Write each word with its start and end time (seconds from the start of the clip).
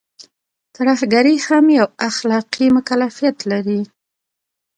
ترهګري 0.75 1.35
هم 1.45 1.65
يو 1.77 1.87
اخلاقي 2.09 2.65
مکلفيت 2.75 3.37
لري. 3.51 3.81